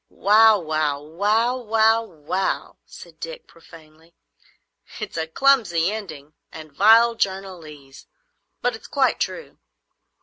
"Wow—wow—wow—wow—wow!" 0.09 2.77
said 2.87 3.19
Dick, 3.19 3.45
profanely. 3.45 4.15
"It's 4.99 5.15
a 5.15 5.27
clumsy 5.27 5.91
ending 5.91 6.33
and 6.51 6.73
vile 6.73 7.13
journalese, 7.15 8.07
but 8.63 8.75
it's 8.75 8.87
quite 8.87 9.19
true. 9.19 9.59